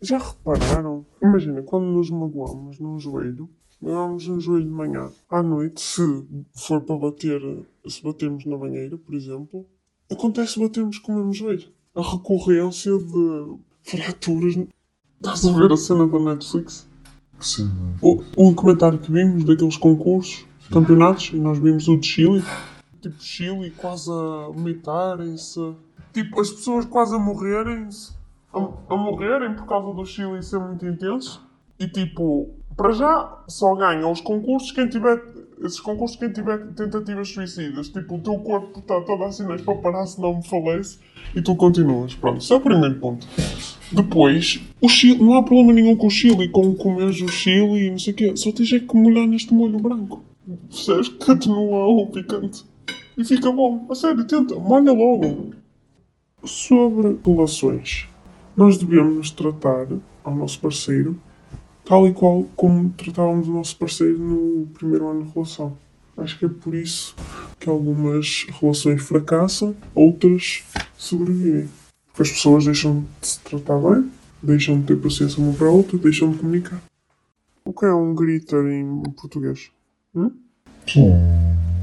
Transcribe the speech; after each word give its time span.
Já 0.00 0.18
repararam? 0.18 1.04
Imagina, 1.22 1.62
quando 1.62 1.86
nos 1.86 2.10
magoamos 2.10 2.78
num 2.78 2.98
joelho, 2.98 3.48
magoamos 3.80 4.28
um 4.28 4.40
joelho 4.40 4.64
de 4.64 4.70
manhã, 4.70 5.10
à 5.28 5.42
noite, 5.42 5.80
se 5.80 6.02
for 6.54 6.80
para 6.82 6.96
bater, 6.96 7.40
se 7.86 8.02
batermos 8.02 8.44
na 8.44 8.56
banheira, 8.56 8.96
por 8.96 9.14
exemplo, 9.14 9.66
acontece 10.10 10.60
batermos 10.60 10.98
com 10.98 11.12
o 11.12 11.16
mesmo 11.16 11.32
joelho. 11.32 11.68
A 11.94 12.02
recorrência 12.02 12.96
de 12.96 13.56
fraturas. 13.82 14.56
Estás 15.16 15.44
a 15.44 15.52
ver 15.52 15.72
a 15.72 15.76
cena 15.76 16.06
da 16.06 16.18
Netflix? 16.18 16.88
Sim, 17.40 17.70
O, 18.02 18.22
um 18.36 18.54
comentário 18.54 18.98
que 18.98 19.10
vimos 19.10 19.44
daqueles 19.44 19.76
concursos, 19.76 20.44
campeonatos, 20.72 21.30
e 21.32 21.36
nós 21.36 21.58
vimos 21.58 21.88
o 21.88 21.96
de 21.96 22.06
Chile. 22.06 22.42
Tipo, 23.00 23.20
Chile 23.20 23.70
quase 23.76 24.10
a 24.10 24.48
vomitarem-se. 24.48 25.74
Tipo, 26.12 26.40
as 26.40 26.50
pessoas 26.50 26.84
quase 26.84 27.14
a 27.14 27.18
morrerem-se. 27.18 28.17
A, 28.52 28.94
a 28.94 28.96
morrerem 28.96 29.54
por 29.54 29.66
causa 29.66 29.94
do 29.94 30.04
Chile 30.04 30.42
ser 30.42 30.58
muito 30.58 30.86
intenso. 30.86 31.46
E 31.78 31.86
tipo, 31.86 32.50
para 32.76 32.92
já, 32.92 33.42
só 33.48 33.74
ganham 33.74 34.12
os 34.12 34.20
concursos 34.20 34.70
quem 34.70 34.88
tiver. 34.88 35.20
Esses 35.60 35.80
concursos 35.80 36.16
quem 36.16 36.32
tiver 36.32 36.58
tentativas 36.74 37.28
suicidas. 37.28 37.88
Tipo, 37.88 38.14
o 38.14 38.20
teu 38.20 38.38
corpo 38.38 38.78
está 38.78 39.00
todo 39.00 39.24
a 39.24 39.32
sinais 39.32 39.60
para 39.62 39.74
parar, 39.74 40.06
senão 40.06 40.36
me 40.36 40.46
falece. 40.46 41.00
E 41.34 41.42
tu 41.42 41.56
continuas. 41.56 42.14
Pronto, 42.14 42.38
esse 42.38 42.52
é 42.52 42.56
o 42.56 42.60
primeiro 42.60 42.94
ponto. 43.00 43.26
Depois, 43.90 44.60
o 44.80 44.88
Chile, 44.88 45.22
não 45.22 45.34
há 45.34 45.42
problema 45.42 45.72
nenhum 45.72 45.96
com 45.96 46.06
o 46.06 46.10
Chile, 46.10 46.48
com 46.48 46.72
comeres 46.76 47.20
o 47.20 47.26
Chile 47.26 47.86
e 47.86 47.90
não 47.90 47.98
sei 47.98 48.12
o 48.12 48.16
quê. 48.16 48.36
Só 48.36 48.52
tens 48.52 48.72
é 48.72 48.78
que 48.78 48.96
molhar 48.96 49.26
neste 49.26 49.52
molho 49.52 49.80
branco. 49.80 50.22
Percebes? 50.68 51.08
Que 51.08 51.32
atenua 51.32 51.86
o 51.88 52.06
picante. 52.06 52.64
E 53.16 53.24
fica 53.24 53.50
bom. 53.50 53.86
A 53.90 53.94
sério, 53.96 54.24
tenta. 54.24 54.54
Molha 54.54 54.92
logo. 54.92 55.50
Sobre 56.44 57.18
relações. 57.24 58.06
Nós 58.58 58.76
devemos 58.76 59.14
nos 59.14 59.30
tratar 59.30 59.86
ao 60.24 60.34
nosso 60.34 60.58
parceiro 60.58 61.16
tal 61.84 62.08
e 62.08 62.12
qual 62.12 62.42
como 62.56 62.90
tratávamos 62.90 63.46
o 63.46 63.52
nosso 63.52 63.76
parceiro 63.76 64.18
no 64.18 64.66
primeiro 64.66 65.08
ano 65.08 65.22
de 65.22 65.32
relação. 65.32 65.78
Acho 66.16 66.36
que 66.36 66.44
é 66.44 66.48
por 66.48 66.74
isso 66.74 67.14
que 67.60 67.68
algumas 67.68 68.48
relações 68.60 69.00
fracassam, 69.00 69.76
outras 69.94 70.64
sobrevivem. 70.96 71.68
Porque 72.08 72.22
as 72.22 72.32
pessoas 72.32 72.64
deixam 72.64 73.06
de 73.20 73.28
se 73.28 73.38
tratar 73.42 73.78
bem, 73.78 74.10
deixam 74.42 74.80
de 74.80 74.86
ter 74.86 74.96
paciência 74.96 75.40
uma 75.40 75.52
para 75.52 75.68
a 75.68 75.70
outra, 75.70 75.96
deixam 75.96 76.32
de 76.32 76.38
comunicar. 76.38 76.82
O 77.64 77.72
que 77.72 77.84
é 77.84 77.94
um 77.94 78.12
gritter 78.12 78.66
em 78.66 79.04
português? 79.12 79.70
Hum? 80.16 80.32
São 80.84 81.04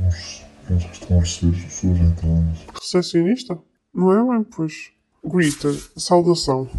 uns, 0.05 0.43
uns 0.69 0.83
que 0.83 0.91
estão 0.91 1.17
a 1.19 1.21
receber 1.21 1.63
pessoas 1.63 1.99
então. 1.99 2.53
Recepcionista? 2.81 3.57
Não 3.93 4.11
é 4.11 4.35
bem, 4.35 4.43
pois. 4.43 4.93
Greeter, 5.25 5.73
saudação. 5.97 6.69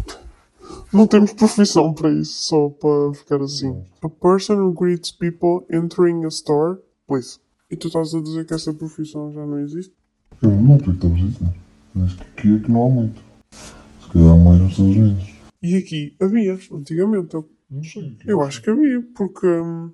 Não 0.93 1.05
temos 1.05 1.33
profissão 1.33 1.93
para 1.93 2.09
isso, 2.11 2.33
só 2.43 2.69
para 2.69 3.13
ficar 3.13 3.41
assim. 3.41 3.83
A 4.01 4.09
person 4.09 4.55
who 4.55 4.73
greets 4.73 5.11
people 5.11 5.65
entering 5.71 6.23
a 6.25 6.27
store, 6.29 6.79
please. 7.07 7.39
E 7.69 7.75
tu 7.75 7.87
estás 7.87 8.13
a 8.13 8.21
dizer 8.21 8.45
que 8.45 8.53
essa 8.53 8.73
profissão 8.73 9.31
já 9.31 9.45
não 9.45 9.59
existe? 9.59 9.93
Eu 10.41 10.49
não 10.51 10.77
sei 10.79 10.87
o 10.87 10.91
que 10.91 10.91
estamos 10.91 11.21
a 11.21 11.25
dizer. 11.25 11.53
Mas 11.93 12.13
que 12.13 12.23
aqui 12.23 12.55
é 12.55 12.59
que 12.59 12.71
não 12.71 12.85
há 12.85 12.89
muito. 12.89 13.21
Se 13.51 14.09
calhar 14.13 14.29
há 14.31 14.37
mais 14.37 14.61
nos 14.61 14.71
Estados 14.71 14.95
Unidos. 14.95 15.29
E 15.61 15.75
aqui 15.75 16.15
havia, 16.21 16.59
antigamente. 16.71 17.33
Eu, 17.33 17.49
Não 17.69 17.83
sei. 17.83 18.17
eu 18.25 18.41
acho 18.41 18.61
que 18.61 18.69
havia, 18.69 19.01
porque, 19.15 19.47
hum, 19.47 19.91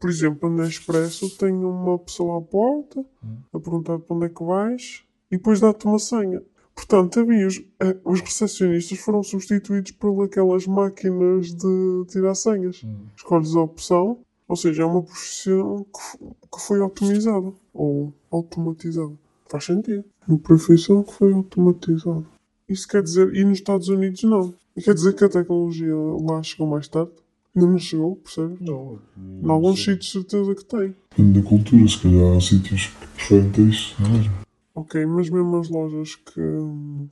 por 0.00 0.08
exemplo, 0.08 0.48
na 0.48 0.66
Expresso 0.66 1.28
tem 1.36 1.52
uma 1.52 1.98
pessoa 1.98 2.38
à 2.38 2.40
porta 2.40 3.04
a 3.52 3.58
perguntar 3.60 3.98
para 3.98 4.16
onde 4.16 4.26
é 4.26 4.28
que 4.30 4.42
vais 4.42 5.02
e 5.30 5.36
depois 5.36 5.60
dá-te 5.60 5.84
uma 5.86 5.98
senha. 5.98 6.40
Portanto, 6.74 7.20
havia 7.20 7.46
os, 7.46 7.58
eh, 7.80 7.96
os 8.04 8.20
recepcionistas 8.20 8.98
foram 8.98 9.22
substituídos 9.22 9.92
por 9.92 10.24
aquelas 10.24 10.66
máquinas 10.66 11.54
de 11.54 12.04
tirar 12.08 12.34
senhas. 12.34 12.82
Escolhes 13.16 13.54
a 13.54 13.60
opção, 13.60 14.18
ou 14.48 14.56
seja, 14.56 14.82
é 14.82 14.86
uma 14.86 15.02
profissão 15.02 15.84
que, 15.92 16.00
f- 16.00 16.18
que 16.52 16.60
foi 16.60 16.80
otimizada 16.80 17.52
ou 17.72 18.12
automatizada. 18.30 19.12
Faz 19.48 19.64
sentido. 19.64 20.04
Uma 20.26 20.38
profissão 20.38 21.02
que 21.02 21.12
foi 21.12 21.32
automatizada. 21.32 22.24
Isso 22.68 22.88
quer 22.88 23.02
dizer, 23.02 23.34
e 23.34 23.44
nos 23.44 23.58
Estados 23.58 23.88
Unidos 23.88 24.22
não. 24.24 24.54
E 24.76 24.82
quer 24.82 24.94
dizer 24.94 25.14
que 25.14 25.24
a 25.24 25.28
tecnologia 25.28 25.94
lá 25.94 26.42
chegou 26.42 26.66
mais 26.66 26.88
tarde. 26.88 27.10
Ainda 27.54 27.68
não 27.68 27.78
chegou, 27.78 28.14
percebes? 28.16 28.60
Não. 28.60 28.98
Em 29.42 29.50
alguns 29.50 29.82
sítios, 29.82 30.12
certeza 30.12 30.54
que 30.54 30.64
tem. 30.64 30.94
Depende 31.10 31.40
da 31.42 31.48
cultura, 31.48 31.88
se 31.88 31.98
calhar 32.00 32.36
há 32.36 32.40
sítios 32.40 32.86
que 32.86 33.06
preferem 33.08 33.68
isso. 33.68 33.96
Não 34.00 34.06
é 34.08 34.12
mesmo? 34.12 34.32
Ok, 34.74 35.04
mas 35.06 35.28
mesmo 35.28 35.56
as 35.56 35.68
lojas 35.68 36.14
que, 36.14 36.40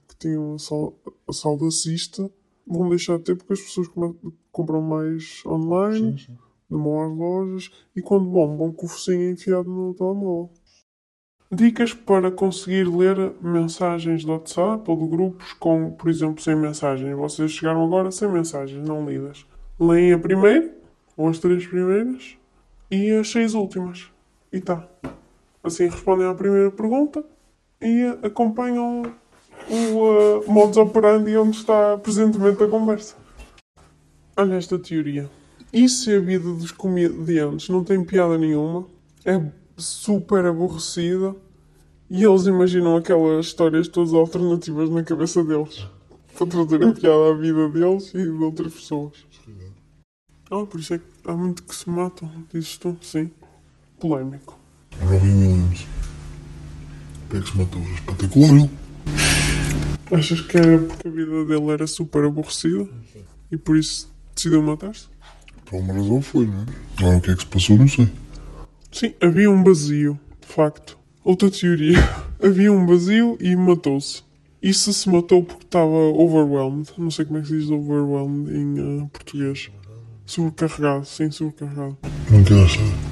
que 0.09 0.17
tinham 0.19 0.55
a, 0.55 0.59
sal, 0.59 0.95
a 1.27 1.33
saudacista 1.33 2.31
vão 2.67 2.89
deixar 2.89 3.19
de 3.19 3.25
ter 3.25 3.37
porque 3.37 3.55
as 3.55 3.61
pessoas 3.61 3.89
compram 4.53 4.81
mais 4.81 5.43
online, 5.45 6.19
Sim, 6.19 6.27
sim. 6.27 6.39
vão 6.71 7.03
às 7.03 7.17
lojas 7.19 7.71
e 7.97 8.01
quando 8.03 8.31
vão, 8.31 8.57
vão 8.57 8.73
com 8.73 8.87
o 8.87 8.89
focinho 8.89 9.31
enfiado 9.33 9.69
no 9.69 9.93
telemóvel. 9.95 10.51
Dicas 11.51 11.95
para 11.95 12.31
conseguir 12.31 12.85
ler 12.87 13.33
mensagens 13.41 14.23
do 14.23 14.33
WhatsApp 14.33 14.89
ou 14.89 14.99
de 14.99 15.09
grupos 15.09 15.55
com, 15.55 15.93
por 15.93 16.11
exemplo, 16.11 16.43
sem 16.43 16.55
mensagens. 16.55 17.17
Vocês 17.17 17.51
chegaram 17.53 17.85
agora 17.85 18.11
sem 18.11 18.31
mensagens, 18.31 18.87
não 18.87 19.09
lidas. 19.09 19.47
Leem 19.81 20.13
a 20.13 20.19
primeira, 20.19 20.77
ou 21.17 21.27
as 21.27 21.39
três 21.39 21.67
primeiras, 21.67 22.37
e 22.91 23.11
as 23.13 23.31
seis 23.31 23.55
últimas. 23.55 24.11
E 24.53 24.61
tá. 24.61 24.87
Assim 25.65 25.85
respondem 25.87 26.27
à 26.27 26.35
primeira 26.35 26.71
pergunta 26.71 27.25
e 27.81 28.05
acompanham 28.23 29.03
o 29.69 29.75
uh, 29.75 30.51
modus 30.51 30.77
operandi 30.77 31.37
onde 31.37 31.57
está 31.57 31.99
presentemente 31.99 32.63
a 32.63 32.69
conversa. 32.69 33.17
Olha 34.37 34.55
esta 34.55 34.79
teoria. 34.79 35.29
E 35.73 35.89
se 35.89 36.15
a 36.15 36.21
vida 36.21 36.53
dos 36.55 36.73
comediantes 36.73 37.69
não 37.69 37.85
tem 37.85 38.03
piada 38.03 38.39
nenhuma, 38.39 38.87
é 39.25 39.41
super 39.77 40.47
aborrecida 40.47 41.35
e 42.11 42.25
eles 42.25 42.47
imaginam 42.47 42.97
aquelas 42.97 43.47
histórias 43.47 43.87
todas 43.87 44.15
alternativas 44.15 44.89
na 44.89 45.03
cabeça 45.03 45.45
deles 45.45 45.87
para 46.37 46.47
trazerem 46.47 46.95
piada 46.95 47.31
à 47.31 47.35
vida 47.35 47.69
deles 47.69 48.15
e 48.15 48.23
de 48.23 48.31
outras 48.31 48.73
pessoas. 48.73 49.27
Ah, 50.51 50.65
por 50.65 50.81
isso 50.81 50.95
é 50.95 50.99
que 50.99 51.05
há 51.27 51.35
muito 51.35 51.63
que 51.63 51.77
se 51.77 51.91
matam, 51.91 52.31
dizes 52.51 52.79
tu? 52.79 52.97
Sim. 53.03 53.31
Polémico. 54.01 54.59
Robin 55.03 55.35
Williams. 55.35 55.98
O 57.29 57.31
que 57.31 57.37
é 57.37 57.41
que 57.43 57.51
se 57.51 57.59
matou? 57.59 57.83
Espetacular. 57.83 58.69
Achas 60.11 60.41
que 60.41 60.57
era 60.57 60.79
porque 60.79 61.09
a 61.09 61.11
vida 61.11 61.45
dele 61.45 61.71
era 61.73 61.87
super 61.87 62.25
aborrecida 62.25 62.89
e 63.53 63.57
por 63.59 63.77
isso 63.77 64.11
decidiu 64.35 64.63
matar-se? 64.63 65.09
Por 65.67 65.77
alguma 65.77 65.93
razão 65.93 66.23
foi, 66.23 66.47
não 66.47 66.63
é? 66.63 66.67
Agora 66.99 67.19
o 67.19 67.21
que 67.21 67.31
é 67.31 67.35
que 67.35 67.43
se 67.43 67.47
passou, 67.47 67.77
não 67.77 67.87
sei. 67.87 68.09
Sim, 68.91 69.13
havia 69.21 69.51
um 69.51 69.63
vazio, 69.63 70.19
de 70.41 70.55
facto. 70.55 70.99
Outra 71.23 71.51
teoria. 71.51 71.99
havia 72.43 72.73
um 72.73 72.87
vazio 72.87 73.37
e 73.43 73.55
matou-se. 73.55 74.23
E 74.63 74.73
se 74.73 74.95
se 74.95 75.11
matou 75.11 75.43
porque 75.43 75.65
estava 75.65 75.87
overwhelmed? 75.91 76.91
Não 76.97 77.11
sei 77.11 77.27
como 77.27 77.41
é 77.41 77.43
que 77.43 77.49
se 77.49 77.59
diz 77.59 77.71
overwhelmed 77.71 78.57
em 78.57 78.81
uh, 78.81 79.09
português. 79.09 79.71
Sobrecarregado, 80.25 81.05
sim, 81.05 81.31
sobrecarregado. 81.31 81.99
Não 82.31 82.43
quero 82.43 82.67
saber. 82.71 83.08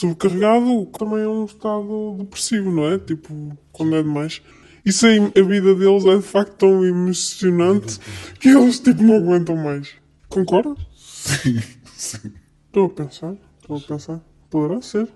Sobrecarregado 0.00 0.86
também 0.86 1.20
é 1.20 1.28
um 1.28 1.44
estado 1.44 2.16
depressivo, 2.20 2.70
não 2.70 2.86
é? 2.86 2.98
Tipo, 2.98 3.54
quando 3.70 3.96
é 3.96 4.02
demais. 4.02 4.40
E 4.82 4.90
se 4.90 5.06
a 5.06 5.42
vida 5.42 5.74
deles 5.74 6.06
é 6.06 6.16
de 6.16 6.22
facto 6.22 6.54
tão 6.56 6.82
emocionante 6.82 7.98
que 8.40 8.48
eles 8.48 8.80
tipo 8.80 9.02
não 9.02 9.16
aguentam 9.16 9.56
mais. 9.56 9.90
Concordas? 10.30 10.78
Sim, 10.96 11.60
sim. 11.94 12.32
Estou 12.66 12.86
a 12.86 12.88
pensar, 12.88 13.34
estou 13.60 13.76
a 13.76 13.80
pensar. 13.80 14.20
Poderá 14.48 14.80
ser. 14.80 15.06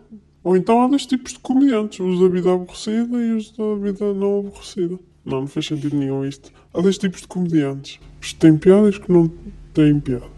Ou 0.43 0.55
então 0.55 0.83
há 0.83 0.87
dois 0.87 1.07
tipos 1.07 1.33
de 1.33 1.39
comediantes, 1.39 2.01
os 2.01 2.21
da 2.21 2.29
vida 2.29 2.53
aborrecida 2.53 3.17
e 3.17 3.33
os 3.33 3.53
da 3.53 3.75
vida 3.77 4.13
não 4.13 4.41
aborrecida. 4.41 4.99
Não, 5.25 5.41
não 5.41 5.47
faz 5.47 5.65
sentido 5.65 5.97
nenhum 5.97 6.27
isto. 6.27 6.53
Há 6.75 6.83
dois 6.83 6.99
tipos 6.99 7.23
de 7.23 7.29
comediantes. 7.29 7.99
Os 8.21 8.35
que 8.35 8.39
têm 8.39 8.59
piada 8.59 8.87
e 8.89 8.91
os 8.91 8.99
que 8.99 9.11
não 9.11 9.33
têm 9.73 9.99
piada. 9.99 10.34